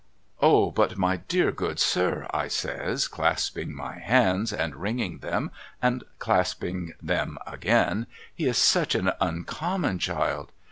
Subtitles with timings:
[0.51, 6.03] 'O but my dear good sir' I says clasping my hands and wringing them and
[6.17, 10.51] clasping them again' he is such an uncommon child